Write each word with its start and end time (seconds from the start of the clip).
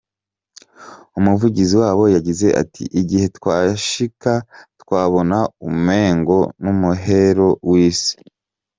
Umuvugizi 1.19 1.73
wabo 1.81 2.03
yagize 2.15 2.47
ati: 2.61 2.83
"Igihe 3.01 3.25
twashika, 3.37 4.33
twabona 4.81 5.37
umengo 5.69 6.37
n'umuhero 6.63 7.47
w'isi. 7.69 8.15